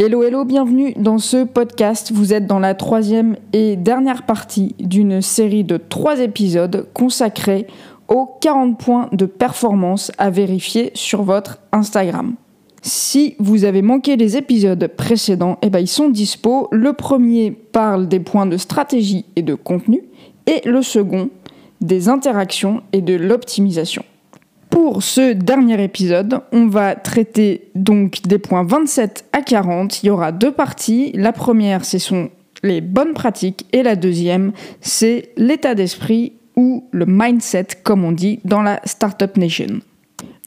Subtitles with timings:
[0.00, 2.12] Hello, hello, bienvenue dans ce podcast.
[2.12, 7.66] Vous êtes dans la troisième et dernière partie d'une série de trois épisodes consacrés
[8.06, 12.36] aux 40 points de performance à vérifier sur votre Instagram.
[12.80, 16.68] Si vous avez manqué les épisodes précédents, eh ben ils sont dispo.
[16.70, 20.04] Le premier parle des points de stratégie et de contenu
[20.46, 21.28] et le second
[21.80, 24.04] des interactions et de l'optimisation.
[24.80, 30.04] Pour ce dernier épisode, on va traiter donc des points 27 à 40.
[30.04, 31.10] Il y aura deux parties.
[31.14, 32.30] La première, ce sont
[32.62, 38.38] les bonnes pratiques et la deuxième, c'est l'état d'esprit ou le mindset, comme on dit
[38.44, 39.80] dans la Startup Nation.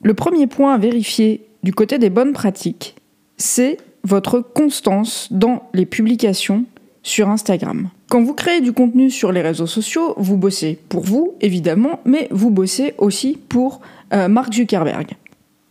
[0.02, 2.96] Le premier point à vérifier du côté des bonnes pratiques,
[3.36, 3.76] c'est
[4.06, 6.64] votre constance dans les publications
[7.04, 7.90] sur Instagram.
[8.10, 12.28] Quand vous créez du contenu sur les réseaux sociaux, vous bossez pour vous, évidemment, mais
[12.32, 13.82] vous bossez aussi pour
[14.14, 15.16] euh, Mark Zuckerberg.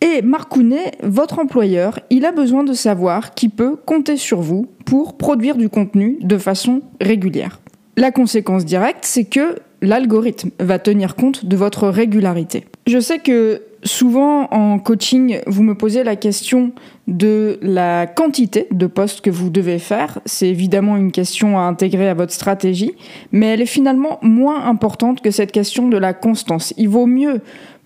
[0.02, 4.66] Et Mark Kounet, votre employeur, il a besoin de savoir qu'il peut compter sur vous
[4.86, 7.60] pour produire du contenu de façon régulière.
[7.98, 12.65] La conséquence directe, c'est que l'algorithme va tenir compte de votre régularité.
[12.87, 16.72] Je sais que souvent en coaching, vous me posez la question
[17.09, 20.20] de la quantité de postes que vous devez faire.
[20.26, 22.93] C'est évidemment une question à intégrer à votre stratégie,
[23.32, 26.74] mais elle est finalement moins importante que cette question de la constance.
[26.76, 27.40] Il vaut mieux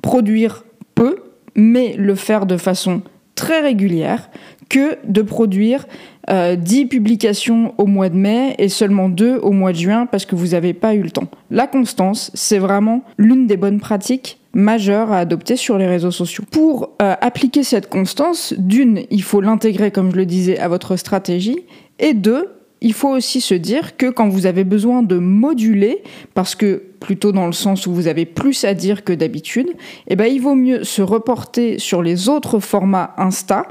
[0.04, 1.16] produire peu,
[1.56, 3.00] mais le faire de façon
[3.34, 4.28] très régulière,
[4.68, 5.86] que de produire
[6.28, 10.26] 10 euh, publications au mois de mai et seulement 2 au mois de juin parce
[10.26, 11.28] que vous n'avez pas eu le temps.
[11.50, 16.44] La constance, c'est vraiment l'une des bonnes pratiques majeures à adopter sur les réseaux sociaux.
[16.50, 20.96] Pour euh, appliquer cette constance, d'une, il faut l'intégrer, comme je le disais, à votre
[20.96, 21.60] stratégie,
[21.98, 22.50] et deux,
[22.84, 26.02] il faut aussi se dire que quand vous avez besoin de moduler,
[26.34, 29.68] parce que plutôt dans le sens où vous avez plus à dire que d'habitude,
[30.06, 33.66] eh ben, il vaut mieux se reporter sur les autres formats Insta,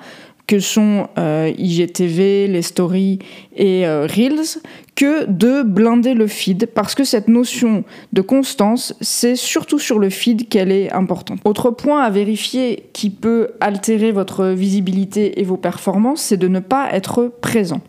[0.47, 3.19] que sont euh, IGTV, les stories
[3.55, 4.59] et euh, Reels,
[4.95, 7.83] que de blinder le feed, parce que cette notion
[8.13, 11.39] de constance, c'est surtout sur le feed qu'elle est importante.
[11.45, 16.59] Autre point à vérifier qui peut altérer votre visibilité et vos performances, c'est de ne
[16.59, 17.81] pas être présent.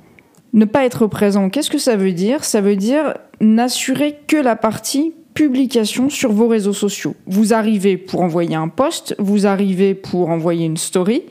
[0.54, 2.44] Ne pas être présent, qu'est-ce que ça veut dire?
[2.44, 7.16] Ça veut dire n'assurer que la partie publication sur vos réseaux sociaux.
[7.26, 11.25] Vous arrivez pour envoyer un post, vous arrivez pour envoyer une story,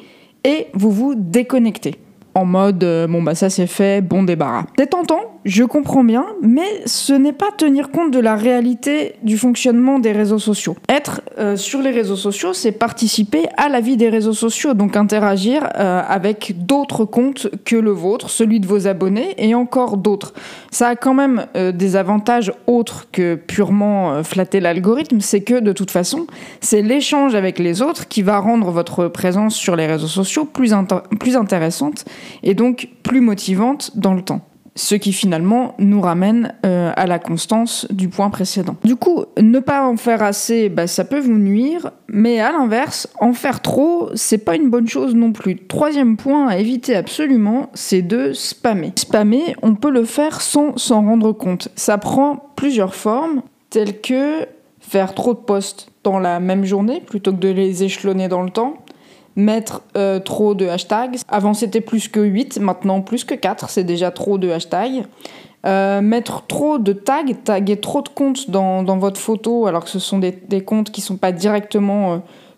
[0.43, 1.95] et vous vous déconnectez.
[2.35, 4.65] En mode, euh, bon bah ça c'est fait, bon débarras.
[4.77, 9.37] C'est tentant, je comprends bien, mais ce n'est pas tenir compte de la réalité du
[9.37, 10.77] fonctionnement des réseaux sociaux.
[10.87, 14.95] Être euh, sur les réseaux sociaux, c'est participer à la vie des réseaux sociaux, donc
[14.95, 20.33] interagir euh, avec d'autres comptes que le vôtre, celui de vos abonnés et encore d'autres.
[20.71, 25.73] Ça a quand même euh, des avantages autres que purement flatter l'algorithme, c'est que de
[25.73, 26.25] toute façon,
[26.61, 30.73] c'est l'échange avec les autres qui va rendre votre présence sur les réseaux sociaux plus,
[31.19, 32.05] plus intéressante
[32.43, 34.41] et donc plus motivante dans le temps
[34.75, 38.75] ce qui finalement nous ramène euh, à la constance du point précédent.
[38.83, 43.07] Du coup, ne pas en faire assez, bah, ça peut vous nuire, mais à l'inverse,
[43.19, 45.57] en faire trop, c'est pas une bonne chose non plus.
[45.67, 48.93] Troisième point à éviter absolument, c'est de spammer.
[48.95, 51.69] Spammer, on peut le faire sans s'en rendre compte.
[51.75, 54.47] Ça prend plusieurs formes, telles que
[54.79, 58.49] faire trop de posts dans la même journée plutôt que de les échelonner dans le
[58.49, 58.82] temps
[59.35, 61.17] mettre euh, trop de hashtags.
[61.27, 65.05] Avant c'était plus que 8, maintenant plus que 4, c'est déjà trop de hashtags.
[65.65, 69.89] Euh, mettre trop de tags, taguer trop de comptes dans, dans, votre photo alors que
[69.89, 72.17] ce sont des, comptes qui ne sont pas directement euh,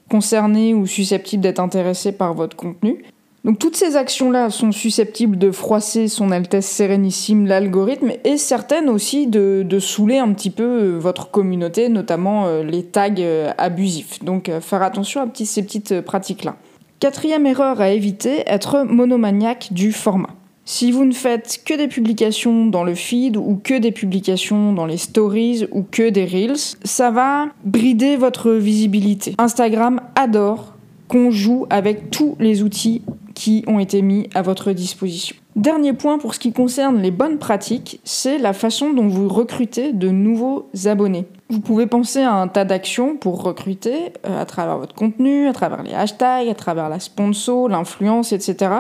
[0.10, 3.06] concernés ou susceptibles d'être intéressés par votre contenu.
[3.46, 9.28] Donc toutes ces actions-là sont susceptibles de froisser son Altesse Sérénissime, l'algorithme, et certaines aussi
[9.28, 13.14] de, de, saouler un petit peu votre communauté, notamment les tags
[13.60, 14.24] abusifs.
[14.24, 16.56] Donc faire attention à ces petites pratiques-là.
[17.00, 20.32] Quatrième erreur à éviter, être monomaniaque du format.
[20.68, 24.88] Si vous ne faites que des publications dans le feed ou que des publications dans
[24.88, 29.36] les stories ou que des reels, ça va brider votre visibilité.
[29.38, 30.74] Instagram adore
[31.08, 33.04] qu'on joue avec tous les outils
[33.36, 35.36] qui ont été mis à votre disposition.
[35.56, 39.94] Dernier point pour ce qui concerne les bonnes pratiques, c'est la façon dont vous recrutez
[39.94, 41.28] de nouveaux abonnés.
[41.50, 45.54] Vous pouvez penser à un tas d'actions pour recruter euh, à travers votre contenu, à
[45.54, 48.72] travers les hashtags, à travers la sponsor, l'influence, etc.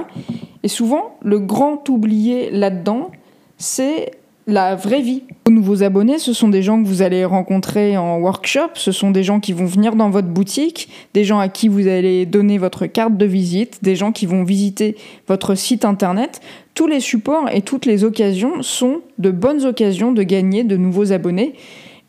[0.63, 3.11] Et souvent, le grand oublié là-dedans,
[3.57, 4.11] c'est
[4.47, 5.23] la vraie vie.
[5.45, 9.11] Vos nouveaux abonnés, ce sont des gens que vous allez rencontrer en workshop, ce sont
[9.11, 12.57] des gens qui vont venir dans votre boutique, des gens à qui vous allez donner
[12.57, 14.95] votre carte de visite, des gens qui vont visiter
[15.27, 16.41] votre site internet.
[16.73, 21.11] Tous les supports et toutes les occasions sont de bonnes occasions de gagner de nouveaux
[21.11, 21.53] abonnés,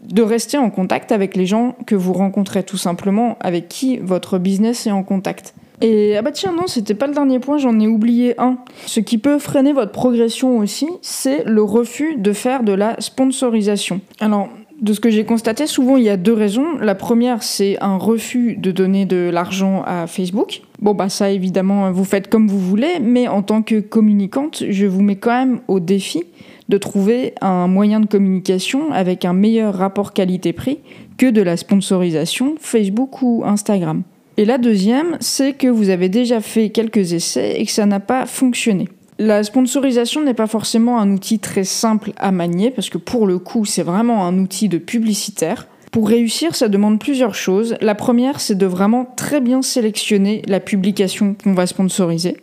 [0.02, 4.38] de rester en contact avec les gens que vous rencontrez tout simplement, avec qui votre
[4.38, 5.54] business est en contact.
[5.82, 8.58] Et ah bah tiens, non, c'était pas le dernier point, j'en ai oublié un.
[8.86, 14.00] Ce qui peut freiner votre progression aussi, c'est le refus de faire de la sponsorisation.
[14.20, 14.48] Alors,
[14.80, 16.78] de ce que j'ai constaté, souvent il y a deux raisons.
[16.80, 20.62] La première, c'est un refus de donner de l'argent à Facebook.
[20.80, 24.86] Bon, bah ça évidemment, vous faites comme vous voulez, mais en tant que communicante, je
[24.86, 26.24] vous mets quand même au défi
[26.68, 30.80] de trouver un moyen de communication avec un meilleur rapport qualité-prix
[31.16, 34.02] que de la sponsorisation Facebook ou Instagram.
[34.38, 38.00] Et la deuxième, c'est que vous avez déjà fait quelques essais et que ça n'a
[38.00, 38.88] pas fonctionné.
[39.18, 43.38] La sponsorisation n'est pas forcément un outil très simple à manier parce que pour le
[43.38, 45.66] coup, c'est vraiment un outil de publicitaire.
[45.90, 47.76] Pour réussir, ça demande plusieurs choses.
[47.80, 52.36] La première, c'est de vraiment très bien sélectionner la publication qu'on va sponsoriser.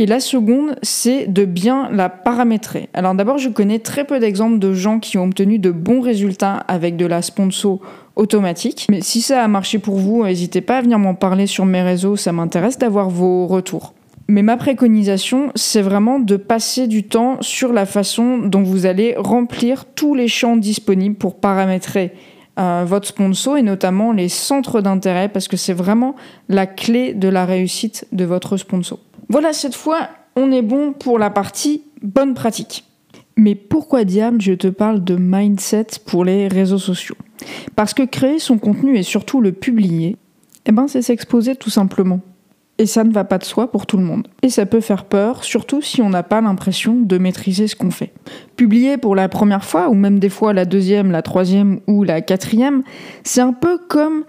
[0.00, 2.88] Et la seconde, c'est de bien la paramétrer.
[2.94, 6.54] Alors d'abord, je connais très peu d'exemples de gens qui ont obtenu de bons résultats
[6.68, 7.80] avec de la sponsor
[8.16, 8.86] automatique.
[8.90, 11.82] Mais si ça a marché pour vous, n'hésitez pas à venir m'en parler sur mes
[11.82, 13.92] réseaux, ça m'intéresse d'avoir vos retours.
[14.26, 19.14] Mais ma préconisation, c'est vraiment de passer du temps sur la façon dont vous allez
[19.18, 22.14] remplir tous les champs disponibles pour paramétrer
[22.58, 26.16] euh, votre sponsor et notamment les centres d'intérêt parce que c'est vraiment
[26.48, 28.98] la clé de la réussite de votre sponsor.
[29.30, 32.84] Voilà, cette fois, on est bon pour la partie bonne pratique.
[33.36, 37.14] Mais pourquoi diable je te parle de mindset pour les réseaux sociaux?
[37.76, 40.16] Parce que créer son contenu et surtout le publier,
[40.66, 42.18] eh ben c'est s'exposer tout simplement.
[42.78, 44.26] Et ça ne va pas de soi pour tout le monde.
[44.42, 47.92] Et ça peut faire peur, surtout si on n'a pas l'impression de maîtriser ce qu'on
[47.92, 48.12] fait.
[48.56, 52.20] Publier pour la première fois, ou même des fois la deuxième, la troisième ou la
[52.20, 52.82] quatrième,
[53.22, 54.24] c'est un peu comme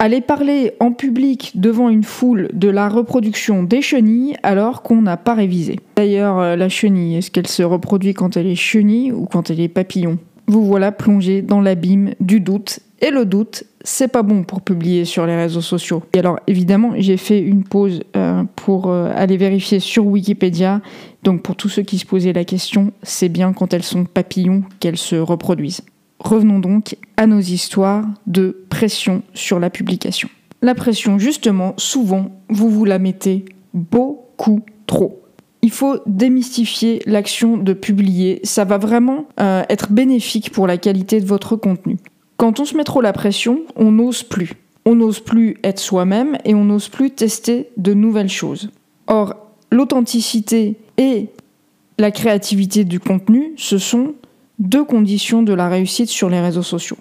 [0.00, 5.18] aller parler en public devant une foule de la reproduction des chenilles alors qu'on n'a
[5.18, 5.78] pas révisé.
[5.96, 9.60] D'ailleurs, euh, la chenille, est-ce qu'elle se reproduit quand elle est chenille ou quand elle
[9.60, 10.18] est papillon?
[10.46, 12.80] Vous voilà plongé dans l'abîme du doute.
[13.02, 16.02] Et le doute, c'est pas bon pour publier sur les réseaux sociaux.
[16.14, 20.80] Et alors, évidemment, j'ai fait une pause euh, pour euh, aller vérifier sur Wikipédia.
[21.22, 24.64] Donc, pour tous ceux qui se posaient la question, c'est bien quand elles sont papillons
[24.80, 25.82] qu'elles se reproduisent.
[26.20, 30.28] Revenons donc à nos histoires de pression sur la publication.
[30.62, 35.22] La pression, justement, souvent, vous vous la mettez beaucoup trop.
[35.62, 41.20] Il faut démystifier l'action de publier, ça va vraiment euh, être bénéfique pour la qualité
[41.20, 41.96] de votre contenu.
[42.36, 44.52] Quand on se met trop la pression, on n'ose plus.
[44.86, 48.70] On n'ose plus être soi-même et on n'ose plus tester de nouvelles choses.
[49.06, 49.34] Or,
[49.70, 51.28] l'authenticité et
[51.98, 54.14] la créativité du contenu, ce sont
[54.60, 56.98] deux conditions de la réussite sur les réseaux sociaux.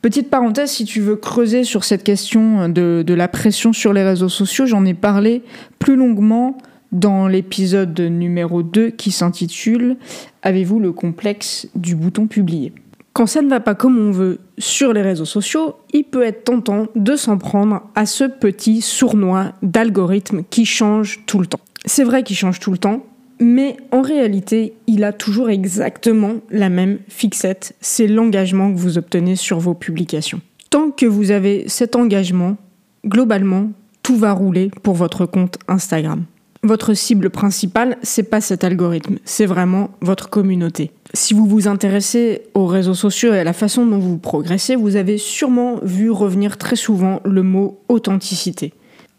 [0.00, 4.28] Petite parenthèse, si tu veux creuser sur cette question de, la pression sur les réseaux
[4.28, 5.42] sociaux, j'en ai parlé
[5.78, 6.58] plus longuement
[6.90, 9.96] dans l'épisode numéro 2 qui s'intitule
[10.42, 12.72] Avez-vous le complexe du bouton publier
[13.12, 16.44] Quand ça ne va pas comme on veut sur les réseaux sociaux, il peut être
[16.44, 21.60] tentant de s'en prendre à ce petit sournois d'algorithme qui change tout le temps.
[21.84, 23.06] C'est vrai qu'il change tout le temps,
[23.42, 27.74] mais en réalité, il a toujours exactement la même fixette.
[27.80, 30.40] C'est l'engagement que vous obtenez sur vos publications.
[30.70, 32.56] Tant que vous avez cet engagement,
[33.04, 33.70] globalement,
[34.02, 36.24] tout va rouler pour votre compte Instagram.
[36.62, 40.92] Votre cible principale, c'est pas cet algorithme, c'est vraiment votre communauté.
[41.12, 44.94] Si vous vous intéressez aux réseaux sociaux et à la façon dont vous progressez, vous
[44.94, 48.72] avez sûrement vu revenir très souvent le mot authenticité.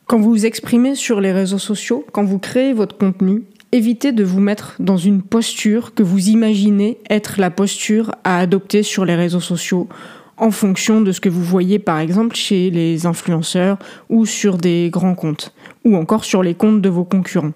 [0.06, 3.44] Quand vous vous exprimez sur les réseaux sociaux, quand vous créez votre contenu,
[3.74, 8.84] évitez de vous mettre dans une posture que vous imaginez être la posture à adopter
[8.84, 9.89] sur les réseaux sociaux
[10.38, 14.89] en fonction de ce que vous voyez par exemple chez les influenceurs ou sur des
[14.92, 15.53] grands comptes
[15.86, 17.53] ou encore sur les comptes de vos concurrents.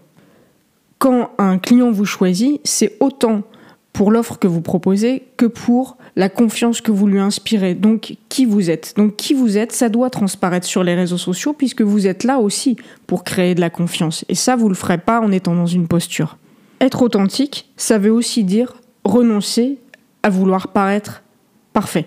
[0.98, 3.44] Quand un client vous choisit, c'est autant
[3.98, 7.74] pour l'offre que vous proposez que pour la confiance que vous lui inspirez.
[7.74, 8.94] Donc qui vous êtes.
[8.96, 12.38] Donc qui vous êtes, ça doit transparaître sur les réseaux sociaux puisque vous êtes là
[12.38, 12.76] aussi
[13.08, 14.24] pour créer de la confiance.
[14.30, 16.38] Et ça, vous le ferez pas en étant dans une posture.
[16.80, 19.80] Être authentique, ça veut aussi dire renoncer
[20.22, 21.24] à vouloir paraître
[21.74, 22.06] parfait.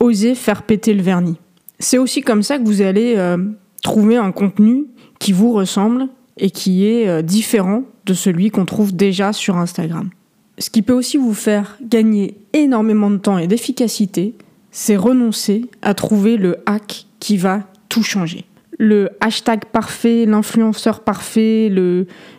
[0.00, 1.38] Oser faire péter le vernis.
[1.78, 3.38] C'est aussi comme ça que vous allez euh,
[3.84, 4.86] trouver un contenu
[5.20, 10.10] qui vous ressemble et qui est euh, différent de celui qu'on trouve déjà sur Instagram.
[10.58, 14.34] Ce qui peut aussi vous faire gagner énormément de temps et d'efficacité,
[14.70, 18.44] c'est renoncer à trouver le hack qui va tout changer.
[18.78, 21.68] Le hashtag parfait, l'influenceur parfait,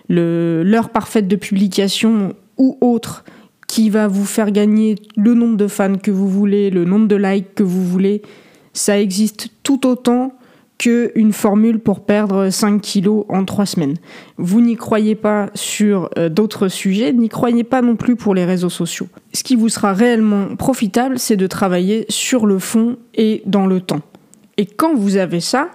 [0.10, 3.24] l'heure parfaite de publication ou autre
[3.68, 7.16] qui va vous faire gagner le nombre de fans que vous voulez, le nombre de
[7.16, 8.22] likes que vous voulez,
[8.74, 10.34] ça existe tout autant
[10.80, 13.98] qu'une formule pour perdre 5 kilos en 3 semaines.
[14.38, 18.46] Vous n'y croyez pas sur euh, d'autres sujets, n'y croyez pas non plus pour les
[18.46, 19.10] réseaux sociaux.
[19.34, 23.82] Ce qui vous sera réellement profitable, c'est de travailler sur le fond et dans le
[23.82, 24.02] temps.
[24.58, 25.70] Et quand vous avez ça,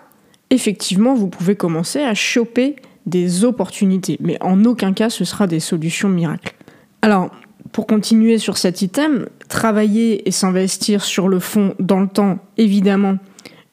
[0.50, 5.60] effectivement, vous pouvez commencer à choper des opportunités, mais en aucun cas ce sera des
[5.60, 6.54] solutions miracles.
[7.02, 7.30] Alors,
[7.72, 13.18] pour continuer sur cet item, travailler et s'investir sur le fond dans le temps, évidemment,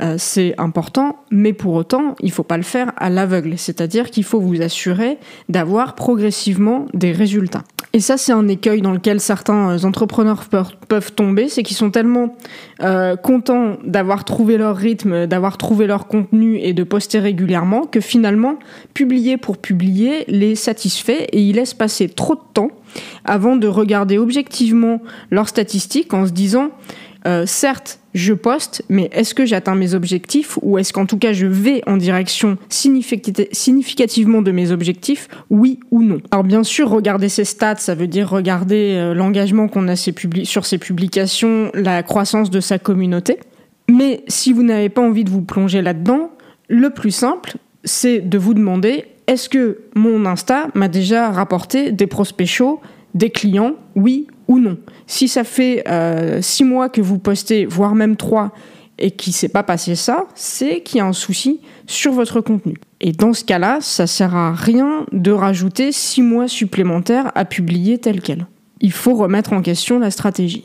[0.02, 4.10] euh, c'est important, mais pour autant, il ne faut pas le faire à l'aveugle, c'est-à-dire
[4.10, 5.18] qu'il faut vous assurer
[5.48, 7.64] d'avoir progressivement des résultats.
[7.94, 10.46] Et ça, c'est un écueil dans lequel certains euh, entrepreneurs
[10.88, 12.36] peuvent tomber, c'est qu'ils sont tellement
[12.82, 18.00] euh, contents d'avoir trouvé leur rythme, d'avoir trouvé leur contenu et de poster régulièrement que
[18.00, 18.58] finalement,
[18.94, 22.72] publier pour publier les satisfait et ils laissent passer trop de temps
[23.26, 26.72] avant de regarder objectivement leurs statistiques en se disant
[27.28, 31.34] euh, certes, je poste, mais est-ce que j'atteins mes objectifs ou est-ce qu'en tout cas
[31.34, 36.20] je vais en direction significativement de mes objectifs, oui ou non?
[36.32, 40.66] Alors bien sûr, regarder ses stats, ça veut dire regarder euh, l'engagement qu'on a sur
[40.66, 43.40] ses publications, la croissance de sa communauté.
[43.90, 46.32] Mais si vous n'avez pas envie de vous plonger là-dedans,
[46.68, 52.08] le plus simple, c'est de vous demander est-ce que mon Insta m'a déjà rapporté des
[52.08, 52.82] prospects chauds,
[53.14, 54.78] des clients, oui ou non?
[55.12, 58.54] Si ça fait euh, six mois que vous postez, voire même trois,
[58.98, 62.40] et qu'il ne s'est pas passé ça, c'est qu'il y a un souci sur votre
[62.40, 62.76] contenu.
[63.02, 67.98] Et dans ce cas-là, ça sert à rien de rajouter six mois supplémentaires à publier
[67.98, 68.48] tel quel.
[68.80, 70.64] Il faut remettre en question la stratégie.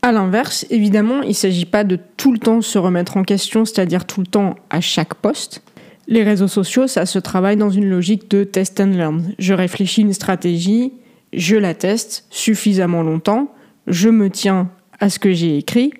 [0.00, 3.66] À l'inverse, évidemment, il ne s'agit pas de tout le temps se remettre en question,
[3.66, 5.62] c'est-à-dire tout le temps à chaque poste.
[6.06, 9.34] Les réseaux sociaux, ça se travaille dans une logique de test and learn.
[9.38, 10.94] Je réfléchis une stratégie,
[11.34, 13.52] je la teste suffisamment longtemps,
[13.88, 15.92] je me tiens à ce que j'ai écrit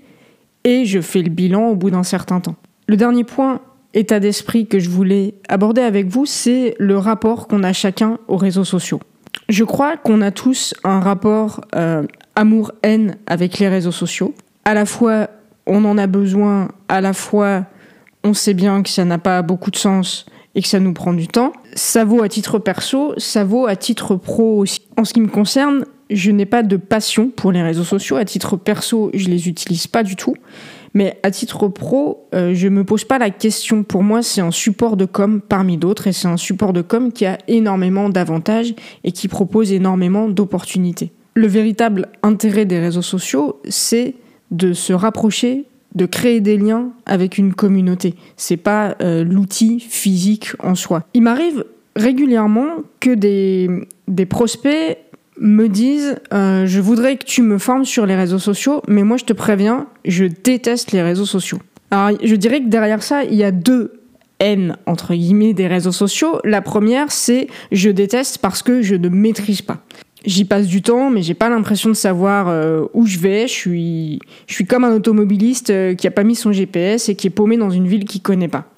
[0.65, 2.57] et je fais le bilan au bout d'un certain temps.
[2.87, 3.61] Le dernier point,
[3.95, 8.37] état d'esprit que je voulais aborder avec vous, c'est le rapport qu'on a chacun aux
[8.37, 9.01] réseaux sociaux.
[9.49, 12.05] Je crois qu'on a tous un rapport euh,
[12.37, 14.35] amour-haine avec les réseaux sociaux.
[14.65, 15.29] À la fois,
[15.67, 17.67] on en a besoin, à la fois,
[18.25, 21.13] on sait bien que ça n'a pas beaucoup de sens et que ça nous prend
[21.13, 21.53] du temps.
[21.75, 24.81] Ça vaut à titre perso, ça vaut à titre pro aussi.
[24.97, 28.17] En ce qui me concerne, je n'ai pas de passion pour les réseaux sociaux.
[28.17, 30.35] À titre perso, je les utilise pas du tout.
[30.95, 33.83] Mais à titre pro, euh, je me pose pas la question.
[33.83, 37.13] Pour moi, c'est un support de com parmi d'autres et c'est un support de com
[37.13, 38.75] qui a énormément d'avantages
[39.05, 41.13] et qui propose énormément d'opportunités.
[41.35, 44.15] Le véritable intérêt des réseaux sociaux, c'est
[44.51, 48.15] de se rapprocher de créer des liens avec une communauté.
[48.37, 51.05] C'est pas euh, l'outil physique en soi.
[51.15, 51.65] Il m'arrive
[51.97, 52.69] régulièrement
[53.01, 53.69] que des,
[54.07, 54.99] des prospects
[55.41, 59.17] me disent euh, je voudrais que tu me formes sur les réseaux sociaux, mais moi
[59.17, 61.59] je te préviens, je déteste les réseaux sociaux.
[61.91, 64.01] Alors je dirais que derrière ça, il y a deux
[64.41, 66.41] haines entre guillemets des réseaux sociaux.
[66.45, 69.83] La première, c'est je déteste parce que je ne maîtrise pas
[70.25, 73.49] j'y passe du temps, mais j'ai pas l'impression de savoir euh, où je vais.
[73.49, 77.15] Je suis, je suis comme un automobiliste euh, qui a pas mis son GPS et
[77.15, 78.71] qui est paumé dans une ville qu'il connaît pas.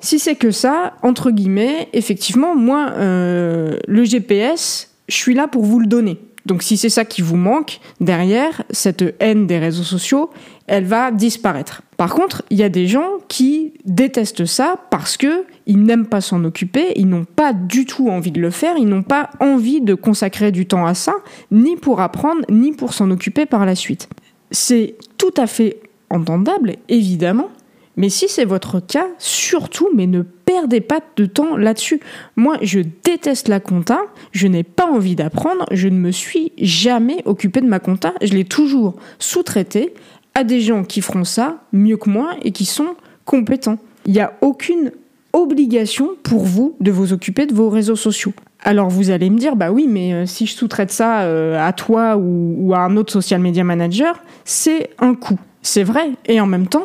[0.00, 5.64] Si c'est que ça, entre guillemets, effectivement, moi, euh, le GPS, je suis là pour
[5.64, 6.18] vous le donner.
[6.46, 10.30] Donc si c'est ça qui vous manque, derrière, cette haine des réseaux sociaux,
[10.66, 11.82] elle va disparaître.
[11.96, 16.20] Par contre, il y a des gens qui détestent ça parce que ils n'aiment pas
[16.20, 19.80] s'en occuper, ils n'ont pas du tout envie de le faire, ils n'ont pas envie
[19.80, 21.14] de consacrer du temps à ça,
[21.50, 24.08] ni pour apprendre, ni pour s'en occuper par la suite.
[24.50, 25.78] C'est tout à fait
[26.10, 27.48] entendable, évidemment,
[27.96, 32.00] mais si c'est votre cas, surtout, mais ne perdez pas de temps là-dessus.
[32.36, 34.00] Moi, je déteste la compta,
[34.32, 38.32] je n'ai pas envie d'apprendre, je ne me suis jamais occupé de ma compta, je
[38.32, 39.94] l'ai toujours sous-traité
[40.34, 43.78] à des gens qui feront ça mieux que moi et qui sont compétents.
[44.06, 44.90] Il n'y a aucune
[45.32, 48.32] obligation pour vous de vous occuper de vos réseaux sociaux.
[48.60, 51.72] Alors vous allez me dire, bah oui, mais euh, si je sous-traite ça euh, à
[51.72, 55.38] toi ou, à un autre social media manager, c'est un coût.
[55.60, 56.10] C'est vrai.
[56.26, 56.84] Et en même temps,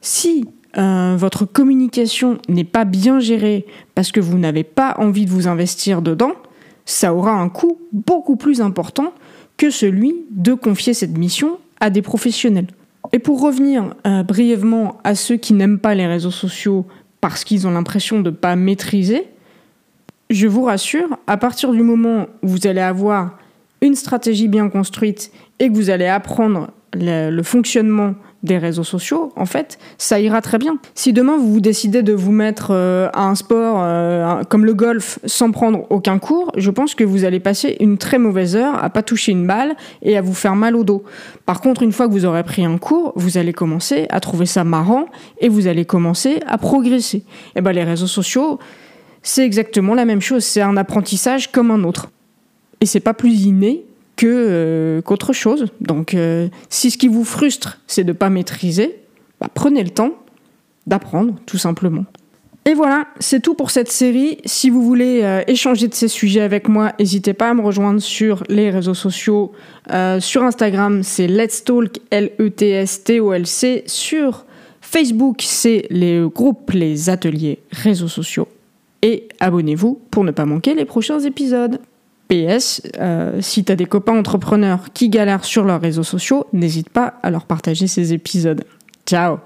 [0.00, 0.46] si
[0.78, 5.48] euh, votre communication n'est pas bien gérée parce que vous n'avez pas envie de vous
[5.48, 6.32] investir dedans,
[6.84, 9.12] ça aura un coût beaucoup plus important
[9.56, 12.68] que celui de confier cette mission à des professionnels.
[13.12, 16.86] Et pour revenir euh, brièvement à ceux qui n'aiment pas les réseaux sociaux
[17.20, 19.26] parce qu'ils ont l'impression de ne pas maîtriser,
[20.30, 23.36] je vous rassure, à partir du moment où vous allez avoir
[23.82, 29.44] une stratégie bien construite et que vous allez apprendre le fonctionnement des réseaux sociaux, en
[29.44, 30.78] fait, ça ira très bien.
[30.94, 35.18] Si demain vous décidez de vous mettre euh, à un sport euh, comme le golf
[35.26, 38.88] sans prendre aucun cours, je pense que vous allez passer une très mauvaise heure à
[38.88, 41.04] pas toucher une balle et à vous faire mal au dos.
[41.44, 44.46] Par contre, une fois que vous aurez pris un cours, vous allez commencer à trouver
[44.46, 45.06] ça marrant
[45.40, 47.18] et vous allez commencer à progresser.
[47.18, 47.24] Et
[47.56, 48.58] eh ben les réseaux sociaux,
[49.22, 52.10] c'est exactement la même chose, c'est un apprentissage comme un autre.
[52.80, 53.84] Et c'est pas plus inné
[54.28, 55.66] euh, qu'autre chose.
[55.80, 58.96] Donc, euh, si ce qui vous frustre, c'est de ne pas maîtriser,
[59.40, 60.12] bah, prenez le temps
[60.86, 62.04] d'apprendre, tout simplement.
[62.66, 64.38] Et voilà, c'est tout pour cette série.
[64.44, 68.00] Si vous voulez euh, échanger de ces sujets avec moi, n'hésitez pas à me rejoindre
[68.00, 69.52] sur les réseaux sociaux.
[70.20, 73.84] Sur Instagram, c'est Let's Talk, L-E-T-S-T-O-L-C.
[73.86, 74.44] Sur
[74.80, 78.46] Facebook, c'est les groupes, les ateliers réseaux sociaux.
[79.02, 81.80] Et abonnez-vous pour ne pas manquer les prochains épisodes.
[82.30, 87.14] PS, euh, si tu des copains entrepreneurs qui galèrent sur leurs réseaux sociaux, n'hésite pas
[87.22, 88.64] à leur partager ces épisodes.
[89.04, 89.38] Ciao